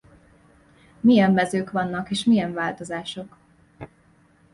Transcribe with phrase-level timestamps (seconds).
[0.99, 3.37] Milyen mezők vannak és milyen változások?